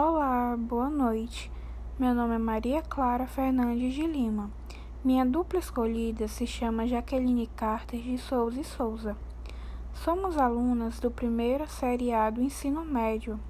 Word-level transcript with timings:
Olá, 0.00 0.56
boa 0.56 0.88
noite. 0.88 1.50
Meu 1.98 2.14
nome 2.14 2.36
é 2.36 2.38
Maria 2.38 2.80
Clara 2.82 3.26
Fernandes 3.26 3.94
de 3.94 4.06
Lima. 4.06 4.48
Minha 5.02 5.26
dupla 5.26 5.58
escolhida 5.58 6.28
se 6.28 6.46
chama 6.46 6.86
Jaqueline 6.86 7.48
Carter 7.48 8.00
de 8.00 8.16
Souza 8.16 8.60
e 8.60 8.64
Souza. 8.64 9.16
Somos 9.92 10.38
alunas 10.38 11.00
do 11.00 11.10
primeiro 11.10 11.66
série 11.66 12.12
A 12.12 12.30
do 12.30 12.40
ensino 12.40 12.84
médio. 12.84 13.40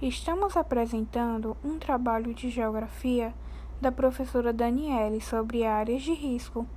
Estamos 0.00 0.56
apresentando 0.56 1.56
um 1.64 1.76
trabalho 1.76 2.32
de 2.32 2.50
geografia 2.50 3.34
da 3.80 3.90
professora 3.90 4.52
Daniele 4.52 5.20
sobre 5.20 5.66
áreas 5.66 6.02
de 6.02 6.12
risco. 6.14 6.68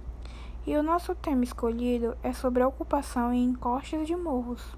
E 0.66 0.75
o 0.75 0.82
nosso 0.82 1.14
tema 1.14 1.43
escolhido 1.43 2.18
é 2.23 2.34
sobre 2.34 2.64
a 2.64 2.68
ocupação 2.68 3.32
em 3.32 3.43
encostas 3.43 4.07
de 4.07 4.16
morros. 4.16 4.75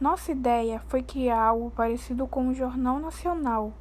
Nossa 0.00 0.30
ideia 0.30 0.80
foi 0.86 1.02
criar 1.02 1.42
algo 1.42 1.72
parecido 1.72 2.24
com 2.28 2.46
um 2.46 2.54
jornal 2.54 3.00
nacional, 3.00 3.72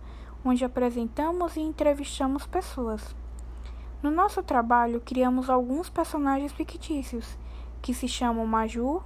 onde 0.44 0.66
apresentamos 0.66 1.56
e 1.56 1.60
entrevistamos 1.60 2.48
pessoas. 2.48 3.16
No 4.02 4.10
nosso 4.10 4.42
trabalho, 4.42 5.00
criamos 5.00 5.48
alguns 5.48 5.92
personagens 5.92 6.52
fictícios, 6.52 7.38
que 7.84 7.94
se 7.94 8.08
chamam 8.08 8.48
Maju 8.48 9.04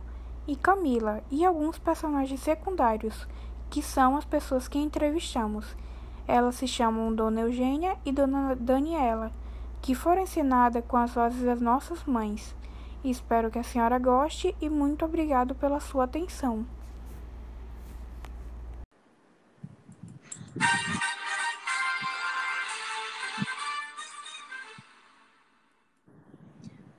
e 0.48 0.56
Camila, 0.56 1.22
e 1.30 1.46
alguns 1.46 1.78
personagens 1.78 2.40
secundários, 2.40 3.28
que 3.70 3.82
são 3.82 4.16
as 4.16 4.24
pessoas 4.24 4.70
que 4.70 4.80
entrevistamos. 4.80 5.76
Elas 6.26 6.56
se 6.56 6.68
chamam 6.68 7.14
Dona 7.14 7.42
Eugênia 7.42 7.98
e 8.06 8.12
Dona 8.14 8.56
Daniela, 8.56 9.34
que 9.82 9.94
foram 9.94 10.22
ensinadas 10.22 10.82
com 10.88 10.96
as 10.96 11.14
vozes 11.14 11.44
das 11.44 11.60
nossas 11.60 12.06
mães. 12.06 12.56
Espero 13.04 13.52
que 13.52 13.60
a 13.60 13.64
senhora 13.64 14.00
goste 14.00 14.56
e 14.62 14.70
muito 14.70 15.04
obrigado 15.04 15.54
pela 15.56 15.82
sua 15.82 16.06
atenção. 16.06 16.66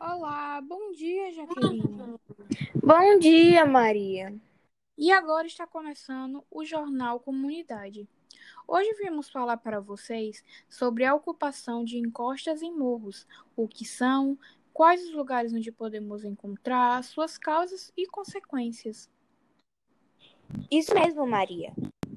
Olá, 0.00 0.60
bom 0.62 0.92
dia, 0.92 1.32
Jaqueline. 1.32 2.18
Bom 2.74 3.18
dia, 3.18 3.66
Maria. 3.66 4.34
E 4.96 5.12
agora 5.12 5.46
está 5.46 5.66
começando 5.66 6.42
o 6.50 6.64
Jornal 6.64 7.20
Comunidade. 7.20 8.08
Hoje 8.66 8.94
viemos 8.94 9.28
falar 9.28 9.58
para 9.58 9.80
vocês 9.80 10.42
sobre 10.68 11.04
a 11.04 11.14
ocupação 11.14 11.84
de 11.84 11.98
encostas 11.98 12.62
em 12.62 12.72
morros, 12.74 13.26
o 13.54 13.68
que 13.68 13.84
são, 13.84 14.38
quais 14.72 15.04
os 15.04 15.12
lugares 15.12 15.52
onde 15.52 15.70
podemos 15.70 16.24
encontrar, 16.24 17.04
suas 17.04 17.36
causas 17.36 17.92
e 17.96 18.06
consequências. 18.06 19.10
Isso 20.70 20.94
mesmo, 20.94 21.26
Maria. 21.26 21.74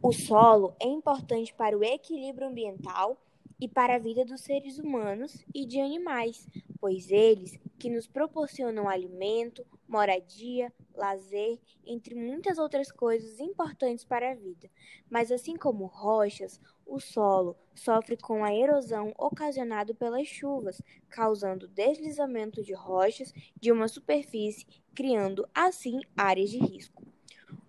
O 0.07 0.13
solo 0.13 0.75
é 0.79 0.85
importante 0.85 1.51
para 1.51 1.75
o 1.75 1.83
equilíbrio 1.83 2.47
ambiental 2.47 3.19
e 3.59 3.67
para 3.67 3.95
a 3.95 3.97
vida 3.97 4.23
dos 4.23 4.41
seres 4.41 4.77
humanos 4.77 5.43
e 5.51 5.65
de 5.65 5.79
animais, 5.79 6.47
pois 6.79 7.09
eles 7.09 7.57
que 7.79 7.89
nos 7.89 8.05
proporcionam 8.05 8.87
alimento, 8.87 9.65
moradia, 9.87 10.71
lazer, 10.93 11.59
entre 11.83 12.13
muitas 12.13 12.59
outras 12.59 12.91
coisas 12.91 13.39
importantes 13.39 14.05
para 14.05 14.29
a 14.29 14.35
vida. 14.35 14.69
Mas 15.09 15.31
assim 15.31 15.55
como 15.55 15.87
rochas, 15.87 16.61
o 16.85 16.99
solo 16.99 17.55
sofre 17.73 18.15
com 18.15 18.43
a 18.43 18.53
erosão 18.53 19.11
ocasionada 19.17 19.91
pelas 19.95 20.27
chuvas, 20.27 20.79
causando 21.09 21.67
deslizamento 21.67 22.61
de 22.61 22.75
rochas 22.75 23.33
de 23.59 23.71
uma 23.71 23.87
superfície, 23.87 24.67
criando 24.93 25.49
assim 25.51 25.99
áreas 26.15 26.51
de 26.51 26.59
risco. 26.59 27.04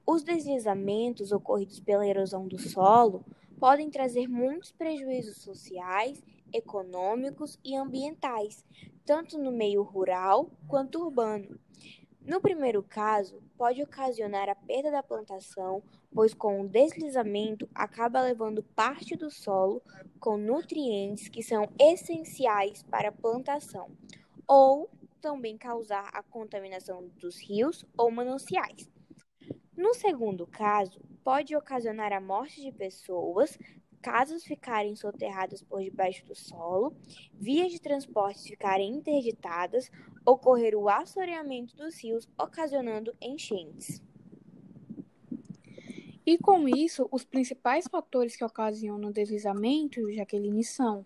Os 0.09 0.23
deslizamentos 0.23 1.33
ocorridos 1.33 1.81
pela 1.81 2.07
erosão 2.07 2.47
do 2.47 2.57
solo 2.61 3.25
podem 3.59 3.91
trazer 3.91 4.29
muitos 4.29 4.71
prejuízos 4.71 5.39
sociais, 5.39 6.23
econômicos 6.53 7.59
e 7.65 7.75
ambientais, 7.75 8.65
tanto 9.05 9.37
no 9.37 9.51
meio 9.51 9.83
rural 9.83 10.49
quanto 10.69 11.03
urbano. 11.03 11.59
No 12.25 12.41
primeiro 12.41 12.85
caso, 12.85 13.43
pode 13.59 13.83
ocasionar 13.83 14.49
a 14.49 14.55
perda 14.55 14.93
da 14.93 15.03
plantação, 15.03 15.83
pois 16.15 16.33
com 16.33 16.61
o 16.61 16.69
deslizamento 16.69 17.69
acaba 17.75 18.23
levando 18.23 18.63
parte 18.63 19.17
do 19.17 19.29
solo 19.29 19.83
com 20.21 20.37
nutrientes 20.37 21.29
que 21.29 21.43
são 21.43 21.69
essenciais 21.81 22.85
para 22.85 23.09
a 23.09 23.13
plantação, 23.13 23.91
ou 24.47 24.89
também 25.21 25.59
causar 25.59 26.09
a 26.13 26.23
contaminação 26.23 27.09
dos 27.19 27.37
rios 27.41 27.85
ou 27.99 28.09
mananciais. 28.09 28.89
No 29.77 29.93
segundo 29.93 30.47
caso, 30.47 30.99
pode 31.23 31.55
ocasionar 31.55 32.13
a 32.13 32.21
morte 32.21 32.63
de 32.63 32.73
pessoas, 32.73 33.59
casas 34.01 34.43
ficarem 34.43 34.97
soterradas 34.97 35.63
por 35.63 35.83
debaixo 35.83 36.25
do 36.25 36.35
solo, 36.35 36.97
vias 37.35 37.73
de 37.73 37.81
transporte 37.81 38.49
ficarem 38.49 38.95
interditadas, 38.95 39.91
ocorrer 40.25 40.75
o 40.75 40.89
assoreamento 40.89 41.77
dos 41.77 42.03
rios, 42.03 42.27
ocasionando 42.39 43.15
enchentes. 43.21 44.03
E 46.25 46.39
com 46.39 46.67
isso, 46.67 47.07
os 47.13 47.25
principais 47.25 47.87
fatores 47.87 48.35
que 48.35 48.45
ocasionam 48.45 49.11
o 49.11 49.13
deslizamento, 49.13 50.11
Jaqueline, 50.11 50.65
são 50.65 51.05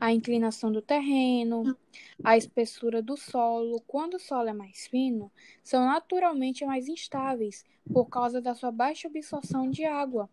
a 0.00 0.10
inclinação 0.12 0.72
do 0.72 0.80
terreno, 0.80 1.76
a 2.24 2.36
espessura 2.36 3.02
do 3.02 3.18
solo. 3.18 3.82
Quando 3.86 4.14
o 4.14 4.18
solo 4.18 4.48
é 4.48 4.52
mais 4.54 4.86
fino, 4.86 5.30
são 5.62 5.84
naturalmente 5.84 6.64
mais 6.64 6.88
instáveis 6.88 7.66
por 7.92 8.06
causa 8.06 8.40
da 8.40 8.54
sua 8.54 8.72
baixa 8.72 9.08
absorção 9.08 9.70
de 9.70 9.84
água. 9.84 10.30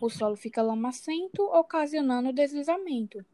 O 0.00 0.08
solo 0.08 0.36
fica 0.36 0.62
lamacento, 0.62 1.42
ocasionando 1.42 2.32
deslizamento. 2.32 3.24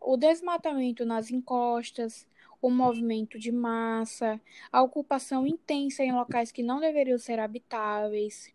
O 0.00 0.16
desmatamento 0.16 1.04
nas 1.04 1.30
encostas, 1.30 2.26
o 2.62 2.70
movimento 2.70 3.38
de 3.38 3.50
massa, 3.50 4.40
a 4.70 4.82
ocupação 4.82 5.46
intensa 5.46 6.04
em 6.04 6.12
locais 6.12 6.52
que 6.52 6.62
não 6.62 6.78
deveriam 6.78 7.18
ser 7.18 7.40
habitáveis, 7.40 8.52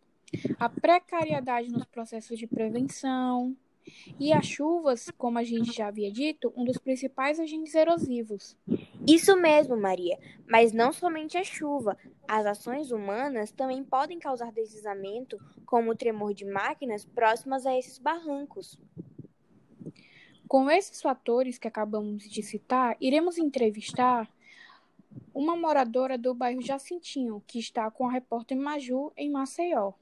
a 0.60 0.70
precariedade 0.70 1.70
nos 1.70 1.86
processos 1.86 2.38
de 2.38 2.48
prevenção, 2.48 3.56
e 4.20 4.34
as 4.34 4.46
chuvas, 4.46 5.12
como 5.18 5.38
a 5.38 5.44
gente 5.44 5.72
já 5.72 5.88
havia 5.88 6.12
dito, 6.12 6.54
um 6.56 6.64
dos 6.64 6.78
principais 6.78 7.40
agentes 7.40 7.74
erosivos. 7.76 8.58
Isso 9.08 9.36
mesmo, 9.38 9.78
Maria. 9.78 10.18
Mas 10.48 10.72
não 10.72 10.92
somente 10.92 11.38
a 11.38 11.44
chuva. 11.44 11.98
As 12.28 12.46
ações 12.46 12.92
humanas 12.92 13.52
também 13.52 13.84
podem 13.84 14.20
causar 14.20 14.52
deslizamento, 14.52 15.38
como 15.66 15.92
o 15.92 15.96
tremor 15.96 16.34
de 16.34 16.46
máquinas 16.46 17.06
próximas 17.06 17.66
a 17.66 17.78
esses 17.78 18.00
barrancos. 18.00 18.80
Com 20.48 20.70
esses 20.70 21.02
fatores 21.02 21.58
que 21.58 21.68
acabamos 21.68 22.24
de 22.30 22.44
citar, 22.44 22.96
iremos 23.00 23.38
entrevistar 23.38 24.30
uma 25.34 25.56
moradora 25.56 26.18
do 26.18 26.34
bairro 26.34 26.62
Jacintinho, 26.62 27.44
que 27.48 27.60
está 27.60 27.90
com 27.90 28.08
a 28.08 28.12
repórter 28.12 28.58
Maju 28.58 29.12
em 29.18 29.30
Maceió. 29.30 29.94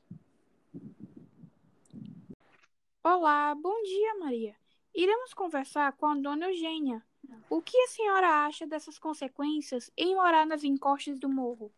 Olá, 3.05 3.53
bom 3.53 3.83
dia, 3.83 4.17
Maria. 4.17 4.55
Iremos 4.95 5.33
conversar 5.33 5.91
com 5.91 6.05
a 6.05 6.15
dona 6.15 6.45
Eugênia. 6.45 7.03
O 7.49 7.61
que 7.61 7.77
a 7.77 7.87
senhora 7.87 8.45
acha 8.45 8.65
dessas 8.65 8.97
consequências 8.97 9.91
em 9.97 10.15
morar 10.15 10.45
nas 10.45 10.63
encostas 10.63 11.19
do 11.19 11.27
morro? 11.27 11.69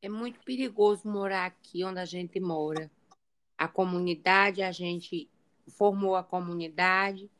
É 0.00 0.08
muito 0.08 0.40
perigoso 0.40 1.06
morar 1.06 1.44
aqui 1.44 1.84
onde 1.84 1.98
a 2.00 2.06
gente 2.06 2.40
mora. 2.40 2.90
A 3.58 3.68
comunidade, 3.68 4.62
a 4.62 4.72
gente 4.72 5.28
formou 5.68 6.16
a 6.16 6.24
comunidade 6.24 7.30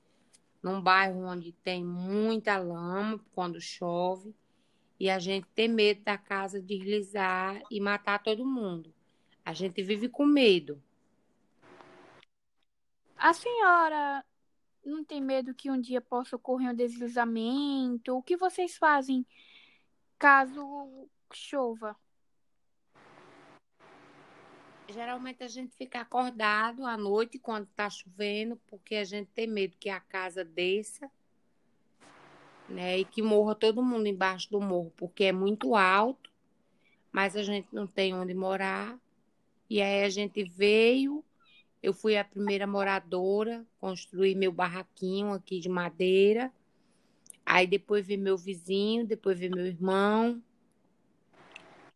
num 0.63 0.83
bairro 0.83 1.25
onde 1.25 1.53
tem 1.65 1.83
muita 1.83 2.59
lama 2.59 3.19
quando 3.35 3.59
chove 3.59 4.35
e 5.01 5.09
a 5.09 5.19
gente 5.19 5.47
tem 5.55 5.67
medo 5.67 6.03
da 6.03 6.19
casa 6.19 6.61
deslizar 6.61 7.63
e 7.71 7.81
matar 7.81 8.23
todo 8.23 8.45
mundo. 8.45 8.93
A 9.43 9.55
gente 9.55 9.83
vive 9.83 10.11
com 10.11 10.27
medo. 10.27 10.79
A 13.23 13.33
senhora 13.33 14.25
não 14.85 15.05
tem 15.05 15.21
medo 15.21 15.55
que 15.55 15.71
um 15.71 15.81
dia 15.81 16.01
possa 16.01 16.35
ocorrer 16.35 16.71
um 16.71 16.75
deslizamento? 16.75 18.17
O 18.17 18.21
que 18.21 18.37
vocês 18.37 18.77
fazem 18.77 19.25
caso 20.19 21.09
chova? 21.33 21.97
Geralmente 24.89 25.45
a 25.45 25.47
gente 25.47 25.73
fica 25.77 26.01
acordado 26.01 26.85
à 26.85 26.97
noite 26.97 27.39
quando 27.39 27.69
está 27.69 27.89
chovendo, 27.89 28.61
porque 28.67 28.97
a 28.97 29.05
gente 29.05 29.31
tem 29.31 29.47
medo 29.47 29.77
que 29.79 29.89
a 29.89 30.01
casa 30.01 30.45
desça, 30.45 31.09
né? 32.69 32.99
E 32.99 33.05
que 33.05 33.23
morra 33.23 33.55
todo 33.55 33.85
mundo 33.85 34.09
embaixo 34.09 34.51
do 34.51 34.61
morro, 34.61 34.93
porque 34.97 35.23
é 35.23 35.33
muito 35.33 35.77
alto, 35.77 36.29
mas 37.13 37.37
a 37.37 37.45
gente 37.45 37.69
não 37.73 37.87
tem 37.87 38.15
onde 38.15 38.35
morar. 38.35 38.99
E 39.71 39.81
aí 39.81 40.03
a 40.03 40.11
gente 40.11 40.43
veio 40.43 41.25
eu 41.83 41.93
fui 41.93 42.17
a 42.17 42.25
primeira 42.25 42.67
moradora, 42.67 43.67
construí 43.81 44.35
meu 44.35 44.53
barraquinho 44.53 45.33
aqui 45.33 45.59
de 45.59 45.69
madeira. 45.69 46.53
Aí 47.45 47.67
depois 47.67 48.07
veio 48.07 48.21
meu 48.21 48.39
vizinho, 48.39 49.07
depois 49.07 49.39
veio 49.39 49.55
meu 49.55 49.67
irmão. 49.67 50.41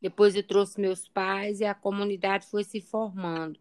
Depois 0.00 0.34
eu 0.34 0.42
trouxe 0.42 0.80
meus 0.80 1.08
pais 1.08 1.60
e 1.60 1.64
a 1.64 1.74
comunidade 1.74 2.46
foi 2.46 2.64
se 2.64 2.80
formando. 2.80 3.58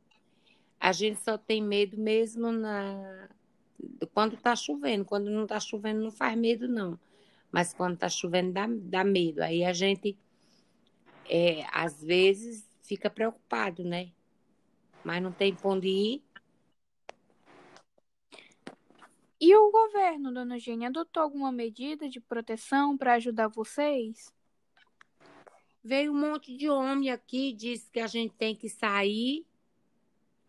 A 0.80 0.92
gente 0.92 1.22
só 1.22 1.38
tem 1.38 1.62
medo 1.62 1.98
mesmo 1.98 2.52
na 2.52 3.30
quando 4.14 4.36
está 4.36 4.56
chovendo. 4.56 5.06
Quando 5.06 5.30
não 5.30 5.44
está 5.44 5.60
chovendo, 5.60 6.02
não 6.02 6.12
faz 6.12 6.38
medo, 6.38 6.68
não. 6.68 7.00
Mas 7.52 7.74
quando 7.74 7.94
está 7.96 8.10
chovendo, 8.10 8.52
dá, 8.52 8.68
dá 8.68 9.04
medo. 9.04 9.42
Aí 9.42 9.64
a 9.64 9.74
gente, 9.74 10.18
é, 11.30 11.66
às 11.72 12.04
vezes, 12.04 12.68
fica 12.82 13.10
preocupado, 13.10 13.84
né? 13.84 14.10
Mas 15.06 15.22
não 15.22 15.32
tem 15.32 15.54
pra 15.54 15.70
onde 15.70 15.88
ir. 15.88 16.24
E 19.40 19.56
o 19.56 19.70
governo, 19.70 20.34
dona 20.34 20.56
Eugênia, 20.56 20.88
adotou 20.88 21.22
alguma 21.22 21.52
medida 21.52 22.10
de 22.10 22.20
proteção 22.20 22.98
para 22.98 23.14
ajudar 23.14 23.48
vocês? 23.50 24.34
Veio 25.84 26.12
um 26.12 26.20
monte 26.20 26.58
de 26.58 26.68
homem 26.68 27.12
aqui, 27.12 27.54
disse 27.54 27.92
que 27.92 28.00
a 28.00 28.08
gente 28.08 28.34
tem 28.34 28.56
que 28.56 28.68
sair, 28.68 29.46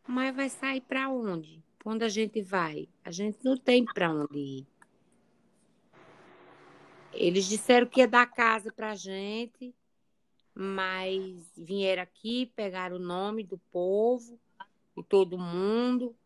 mas 0.09 0.35
vai 0.35 0.49
sair 0.49 0.81
para 0.81 1.11
onde? 1.11 1.63
Quando 1.85 2.05
a 2.05 2.09
gente 2.09 2.41
vai? 2.41 2.89
A 3.05 3.11
gente 3.11 3.37
não 3.45 3.59
tem 3.59 3.85
para 3.85 4.11
onde 4.11 4.39
ir. 4.39 4.67
Eles 7.13 7.45
disseram 7.45 7.87
que 7.87 8.01
ia 8.01 8.09
dar 8.09 8.27
casa 8.27 8.73
para 8.73 8.93
a 8.93 8.95
gente, 8.95 9.75
mas 10.55 11.53
vieram 11.55 12.03
aqui, 12.03 12.51
pegaram 12.57 12.97
o 12.97 12.99
nome 12.99 13.45
do 13.45 13.59
povo 13.71 14.41
e 14.97 15.03
todo 15.03 15.39
mundo, 15.39 16.17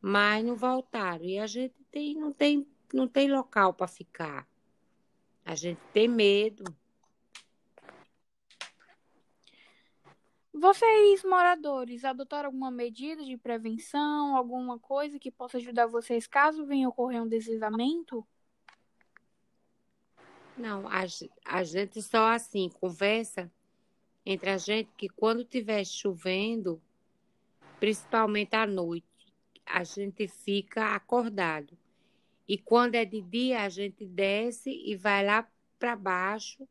mas 0.00 0.44
não 0.44 0.56
voltaram. 0.56 1.24
E 1.24 1.38
a 1.38 1.46
gente 1.46 1.74
tem, 1.90 2.14
não, 2.14 2.32
tem, 2.32 2.66
não 2.92 3.06
tem 3.06 3.30
local 3.30 3.72
para 3.72 3.86
ficar. 3.86 4.46
A 5.44 5.54
gente 5.54 5.80
tem 5.92 6.08
medo. 6.08 6.64
Vocês, 10.52 11.22
moradores, 11.22 12.04
adotaram 12.04 12.48
alguma 12.48 12.70
medida 12.70 13.24
de 13.24 13.36
prevenção, 13.36 14.36
alguma 14.36 14.76
coisa 14.76 15.16
que 15.16 15.30
possa 15.30 15.58
ajudar 15.58 15.86
vocês 15.86 16.26
caso 16.26 16.66
venha 16.66 16.88
ocorrer 16.88 17.22
um 17.22 17.28
deslizamento? 17.28 18.26
Não, 20.56 20.88
a, 20.88 21.04
a 21.44 21.62
gente 21.62 22.02
só 22.02 22.32
assim 22.32 22.68
conversa 22.68 23.48
entre 24.26 24.50
a 24.50 24.58
gente 24.58 24.90
que 24.96 25.08
quando 25.08 25.42
estiver 25.42 25.84
chovendo, 25.84 26.82
principalmente 27.78 28.54
à 28.54 28.66
noite, 28.66 29.06
a 29.64 29.84
gente 29.84 30.26
fica 30.28 30.94
acordado. 30.94 31.76
E 32.48 32.56
quando 32.56 32.94
é 32.94 33.04
de 33.04 33.20
dia, 33.20 33.62
a 33.62 33.68
gente 33.68 34.06
desce 34.06 34.70
e 34.70 34.96
vai 34.96 35.24
lá 35.24 35.46
para 35.78 35.94
baixo, 35.94 36.66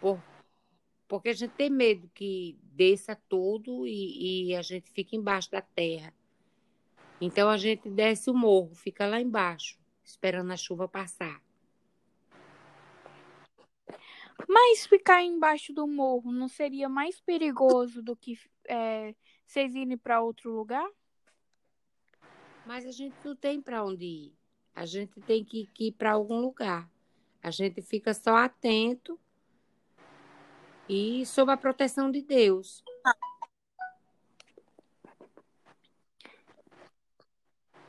por, 0.00 0.22
porque 1.08 1.30
a 1.30 1.32
gente 1.32 1.52
tem 1.52 1.68
medo 1.68 2.10
que 2.14 2.56
desça 2.62 3.18
tudo 3.28 3.86
e, 3.86 4.48
e 4.48 4.56
a 4.56 4.62
gente 4.62 4.90
fica 4.90 5.16
embaixo 5.16 5.50
da 5.50 5.60
terra. 5.60 6.14
Então 7.20 7.48
a 7.48 7.56
gente 7.56 7.88
desce 7.88 8.30
o 8.30 8.34
morro, 8.34 8.74
fica 8.74 9.06
lá 9.06 9.20
embaixo, 9.20 9.78
esperando 10.04 10.52
a 10.52 10.56
chuva 10.56 10.88
passar. 10.88 11.42
Mas 14.48 14.86
ficar 14.86 15.22
embaixo 15.22 15.72
do 15.72 15.86
morro 15.86 16.32
não 16.32 16.48
seria 16.48 16.88
mais 16.88 17.20
perigoso 17.20 18.02
do 18.02 18.16
que 18.16 18.38
é, 18.68 19.14
vocês 19.46 19.74
irem 19.74 19.96
para 19.96 20.20
outro 20.20 20.50
lugar? 20.50 20.88
Mas 22.66 22.86
a 22.86 22.90
gente 22.90 23.14
não 23.24 23.36
tem 23.36 23.60
para 23.60 23.84
onde 23.84 24.04
ir. 24.04 24.38
A 24.74 24.86
gente 24.86 25.20
tem 25.20 25.44
que, 25.44 25.70
ir 25.78 25.92
para 25.92 26.12
algum 26.12 26.40
lugar. 26.40 26.90
A 27.42 27.50
gente 27.50 27.80
fica 27.82 28.12
só 28.12 28.36
atento 28.36 29.18
e 30.88 31.24
sob 31.26 31.52
a 31.52 31.56
proteção 31.56 32.10
de 32.10 32.22
Deus. 32.22 32.82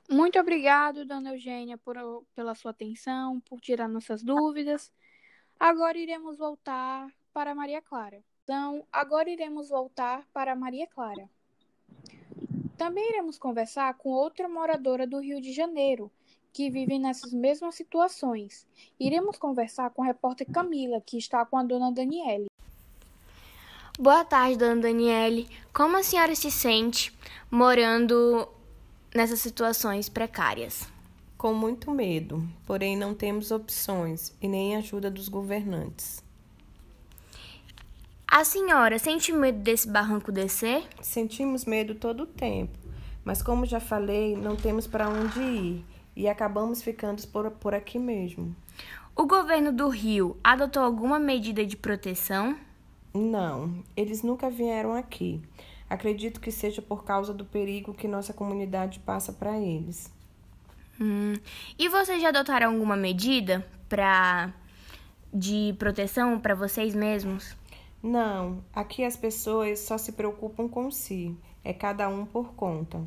Muito 0.10 0.40
obrigado, 0.40 1.04
dona 1.04 1.32
Eugênia, 1.32 1.78
por, 1.78 1.96
pela 2.36 2.54
sua 2.54 2.72
atenção, 2.72 3.40
por 3.42 3.60
tirar 3.60 3.88
nossas 3.88 4.22
dúvidas. 4.22 4.94
Agora 5.60 5.98
iremos 5.98 6.38
voltar 6.38 7.12
para 7.34 7.56
Maria 7.56 7.82
Clara. 7.82 8.24
Então, 8.44 8.86
agora 8.92 9.30
iremos 9.30 9.70
voltar 9.70 10.24
para 10.32 10.56
Maria 10.56 10.86
Clara. 10.86 11.28
Também 12.78 13.10
iremos 13.10 13.38
conversar 13.38 13.94
com 13.94 14.10
outra 14.10 14.50
moradora 14.50 15.08
do 15.08 15.20
Rio 15.20 15.40
de 15.40 15.54
Janeiro, 15.54 16.12
que 16.52 16.70
vive 16.70 17.00
nessas 17.00 17.32
mesmas 17.32 17.76
situações. 17.76 18.68
Iremos 19.00 19.38
conversar 19.38 19.90
com 19.92 20.04
a 20.04 20.06
repórter 20.06 20.46
Camila, 20.52 21.00
que 21.00 21.18
está 21.18 21.46
com 21.46 21.58
a 21.58 21.64
dona 21.64 21.92
Daniele. 21.92 22.48
Boa 23.98 24.26
tarde, 24.26 24.58
dona 24.58 24.82
Daniele. 24.82 25.48
Como 25.74 25.96
a 25.96 26.04
senhora 26.04 26.36
se 26.36 26.52
sente 26.52 27.18
morando 27.50 28.46
nessas 29.14 29.40
situações 29.40 30.10
precárias? 30.10 30.86
Com 31.38 31.54
muito 31.54 31.92
medo, 31.92 32.46
porém 32.66 32.98
não 32.98 33.16
temos 33.16 33.52
opções 33.52 34.36
e 34.42 34.50
nem 34.50 34.76
ajuda 34.76 35.10
dos 35.10 35.30
governantes. 35.30 36.25
A 38.36 38.44
senhora 38.44 39.00
sente 39.00 39.32
medo 39.32 39.60
desse 39.60 39.90
barranco 39.90 40.30
descer? 40.30 40.84
Sentimos 41.02 41.64
medo 41.64 41.96
todo 41.96 42.24
o 42.24 42.26
tempo, 42.26 42.78
mas 43.24 43.42
como 43.42 43.66
já 43.66 43.80
falei, 43.80 44.36
não 44.36 44.58
temos 44.58 44.86
para 44.86 45.08
onde 45.08 45.40
ir 45.40 45.86
e 46.18 46.28
acabamos 46.28 46.84
ficando 46.84 47.26
por, 47.30 47.50
por 47.52 47.74
aqui 47.74 47.98
mesmo. 47.98 48.54
O 49.16 49.26
governo 49.26 49.72
do 49.72 49.88
Rio 49.88 50.36
adotou 50.44 50.84
alguma 50.84 51.18
medida 51.18 51.66
de 51.66 51.78
proteção? 51.78 52.58
Não, 53.14 53.82
eles 53.96 54.22
nunca 54.22 54.50
vieram 54.50 54.96
aqui. 54.96 55.42
Acredito 55.90 56.42
que 56.42 56.52
seja 56.52 56.82
por 56.82 57.06
causa 57.06 57.34
do 57.34 57.46
perigo 57.46 57.94
que 57.94 58.06
nossa 58.06 58.34
comunidade 58.34 59.00
passa 59.00 59.32
para 59.32 59.58
eles. 59.58 60.12
Hum. 61.00 61.36
E 61.80 61.88
vocês 61.88 62.22
já 62.22 62.28
adotaram 62.28 62.74
alguma 62.74 62.98
medida 62.98 63.66
para 63.88 64.54
de 65.34 65.74
proteção 65.80 66.38
para 66.38 66.54
vocês 66.54 66.94
mesmos? 66.94 67.56
Não, 68.06 68.64
aqui 68.72 69.04
as 69.04 69.18
pessoas 69.18 69.80
só 69.80 69.98
se 69.98 70.12
preocupam 70.12 70.70
com 70.70 70.92
si. 70.92 71.36
É 71.64 71.74
cada 71.74 72.08
um 72.08 72.24
por 72.24 72.54
conta. 72.54 73.04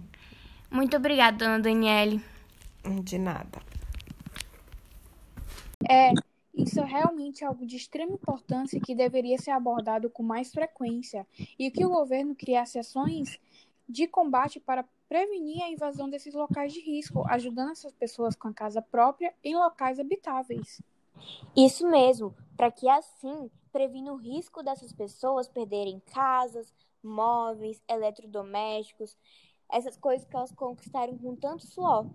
Muito 0.69 0.97
obrigada, 0.97 1.39
dona 1.39 1.61
Daniele. 1.61 2.21
De 3.05 3.17
nada. 3.17 3.63
É, 5.89 6.13
isso 6.53 6.81
é 6.81 6.85
realmente 6.85 7.45
algo 7.45 7.65
de 7.65 7.77
extrema 7.77 8.11
importância 8.11 8.81
que 8.81 8.93
deveria 8.93 9.39
ser 9.39 9.53
abordado 9.53 10.11
com 10.11 10.25
mais 10.25 10.51
frequência 10.51 11.25
e 11.57 11.71
que 11.71 11.87
o 11.87 11.91
governo 11.91 12.35
criasse 12.35 12.77
ações 12.77 13.39
de 13.89 14.09
combate 14.09 14.59
para 14.59 14.85
prevenir 15.09 15.63
a 15.63 15.71
invasão 15.71 16.11
desses 16.11 16.35
locais 16.35 16.73
de 16.73 16.81
risco, 16.81 17.25
ajudando 17.29 17.71
essas 17.71 17.93
pessoas 17.93 18.35
com 18.35 18.49
a 18.49 18.53
casa 18.53 18.83
própria 18.83 19.33
em 19.45 19.55
locais 19.55 20.01
habitáveis. 20.01 20.83
Isso 21.57 21.89
mesmo, 21.89 22.35
para 22.57 22.73
que 22.73 22.89
assim 22.89 23.49
previna 23.69 24.13
o 24.13 24.17
risco 24.17 24.63
dessas 24.63 24.93
pessoas 24.93 25.49
perderem 25.49 26.01
casas, 26.13 26.73
móveis, 27.03 27.83
eletrodomésticos, 27.89 29.17
essas 29.71 29.97
coisas 29.97 30.27
que 30.27 30.37
elas 30.37 30.53
conquistaram 30.53 31.17
com 31.19 31.37
tanto 31.37 31.67
suor 31.67 32.07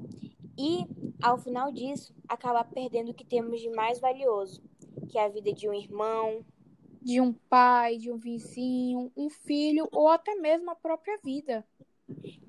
e, 0.58 0.86
ao 1.22 1.38
final 1.38 1.72
disso, 1.72 2.14
acabar 2.28 2.64
perdendo 2.66 3.12
o 3.12 3.14
que 3.14 3.26
temos 3.26 3.62
de 3.62 3.70
mais 3.70 4.00
valioso, 4.00 4.62
que 5.10 5.18
é 5.18 5.26
a 5.26 5.30
vida 5.30 5.54
de 5.54 5.68
um 5.68 5.74
irmão, 5.74 6.46
de 7.02 7.20
um 7.20 7.34
pai, 7.34 7.98
de 7.98 8.12
um 8.12 8.18
vizinho, 8.18 9.12
um 9.16 9.30
filho 9.30 9.88
ou 9.92 10.08
até 10.08 10.36
mesmo 10.36 10.72
a 10.72 10.76
própria 10.76 11.18
vida. 11.24 11.66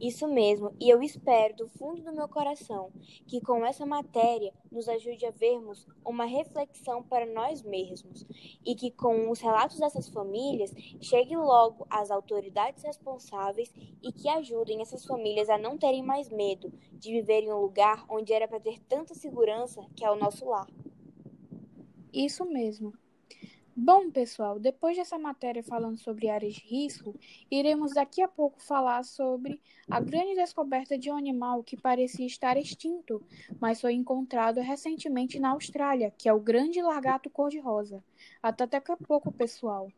Isso 0.00 0.26
mesmo, 0.26 0.74
e 0.80 0.90
eu 0.90 1.02
espero 1.02 1.54
do 1.54 1.68
fundo 1.68 2.02
do 2.02 2.12
meu 2.12 2.28
coração 2.28 2.90
que 3.26 3.40
com 3.40 3.64
essa 3.64 3.86
matéria 3.86 4.52
nos 4.70 4.88
ajude 4.88 5.24
a 5.24 5.30
vermos 5.30 5.86
uma 6.04 6.24
reflexão 6.24 7.02
para 7.02 7.24
nós 7.24 7.62
mesmos 7.62 8.26
e 8.66 8.74
que 8.74 8.90
com 8.90 9.30
os 9.30 9.40
relatos 9.40 9.78
dessas 9.78 10.08
famílias 10.08 10.74
chegue 11.00 11.36
logo 11.36 11.86
às 11.88 12.10
autoridades 12.10 12.82
responsáveis 12.82 13.72
e 14.02 14.12
que 14.12 14.28
ajudem 14.28 14.82
essas 14.82 15.06
famílias 15.06 15.48
a 15.48 15.56
não 15.56 15.78
terem 15.78 16.02
mais 16.02 16.28
medo 16.28 16.72
de 16.92 17.12
viver 17.12 17.44
em 17.44 17.52
um 17.52 17.60
lugar 17.60 18.04
onde 18.08 18.32
era 18.32 18.48
para 18.48 18.60
ter 18.60 18.80
tanta 18.80 19.14
segurança 19.14 19.80
que 19.96 20.04
é 20.04 20.10
o 20.10 20.16
nosso 20.16 20.44
lar. 20.44 20.66
Isso 22.12 22.44
mesmo. 22.44 22.92
Bom, 23.76 24.08
pessoal, 24.08 24.60
depois 24.60 24.96
dessa 24.96 25.18
matéria 25.18 25.60
falando 25.60 25.98
sobre 25.98 26.28
áreas 26.28 26.54
de 26.54 26.60
risco, 26.60 27.18
iremos 27.50 27.92
daqui 27.92 28.22
a 28.22 28.28
pouco 28.28 28.62
falar 28.62 29.02
sobre 29.04 29.60
a 29.90 29.98
grande 29.98 30.36
descoberta 30.36 30.96
de 30.96 31.10
um 31.10 31.16
animal 31.16 31.62
que 31.64 31.76
parecia 31.76 32.24
estar 32.24 32.56
extinto, 32.56 33.20
mas 33.60 33.80
foi 33.80 33.94
encontrado 33.94 34.60
recentemente 34.60 35.40
na 35.40 35.50
Austrália, 35.50 36.12
que 36.16 36.28
é 36.28 36.32
o 36.32 36.38
grande 36.38 36.80
largato 36.80 37.28
cor-de-rosa. 37.28 38.02
Até 38.40 38.64
daqui 38.64 38.92
a 38.92 38.96
pouco, 38.96 39.32
pessoal. 39.32 39.90